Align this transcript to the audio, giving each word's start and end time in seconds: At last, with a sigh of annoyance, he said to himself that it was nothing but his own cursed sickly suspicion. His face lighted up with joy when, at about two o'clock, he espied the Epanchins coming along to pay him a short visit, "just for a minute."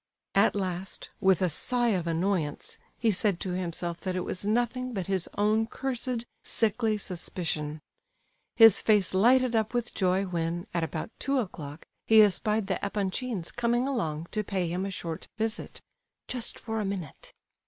At 0.33 0.55
last, 0.55 1.11
with 1.19 1.43
a 1.43 1.47
sigh 1.49 1.89
of 1.89 2.07
annoyance, 2.07 2.79
he 2.97 3.11
said 3.11 3.39
to 3.41 3.51
himself 3.51 3.99
that 3.99 4.15
it 4.15 4.21
was 4.25 4.43
nothing 4.43 4.95
but 4.95 5.05
his 5.05 5.29
own 5.37 5.67
cursed 5.67 6.25
sickly 6.41 6.97
suspicion. 6.97 7.79
His 8.55 8.81
face 8.81 9.13
lighted 9.13 9.55
up 9.55 9.75
with 9.75 9.93
joy 9.93 10.23
when, 10.25 10.65
at 10.73 10.83
about 10.83 11.11
two 11.19 11.37
o'clock, 11.37 11.85
he 12.07 12.23
espied 12.23 12.65
the 12.65 12.83
Epanchins 12.83 13.51
coming 13.51 13.87
along 13.87 14.25
to 14.31 14.43
pay 14.43 14.67
him 14.69 14.87
a 14.87 14.89
short 14.89 15.27
visit, 15.37 15.81
"just 16.27 16.57
for 16.57 16.79
a 16.79 16.83
minute." 16.85 17.31